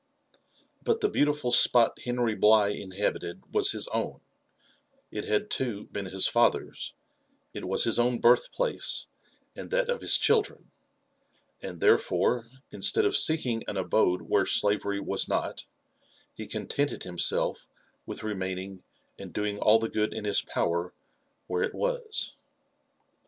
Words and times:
Bat 0.81 0.99
the 1.01 1.09
beautiful 1.09 1.51
spot 1.51 1.99
Henry 1.99 2.33
Bligh 2.33 2.69
inhabited 2.71 3.43
was 3.53 3.69
his 3.69 3.87
own,— 3.89 4.19
H 5.13 5.25
had, 5.27 5.51
too, 5.51 5.89
been 5.91 6.05
his 6.07 6.27
father's; 6.27 6.95
it 7.53 7.65
was 7.65 7.83
his 7.83 7.99
own 7.99 8.17
birth 8.17 8.51
place, 8.51 9.05
and 9.55 9.69
that 9.69 9.91
of 9.91 10.01
his 10.01 10.17
children; 10.17 10.71
and 11.61 11.81
therefore, 11.81 12.47
instead 12.71 13.05
of 13.05 13.15
seeking 13.15 13.63
an 13.67 13.77
abode 13.77 14.23
where 14.23 14.47
slavery 14.47 14.99
was 14.99 15.27
not, 15.27 15.67
he 16.33 16.47
contented 16.47 17.03
himself 17.03 17.69
with 18.07 18.23
remaining 18.23 18.81
and 19.19 19.31
doing 19.33 19.59
all 19.59 19.77
the 19.77 19.87
good 19.87 20.15
in 20.15 20.25
his 20.25 20.41
power 20.41 20.95
where 21.45 21.61
it 21.61 21.75
was. 21.75 22.33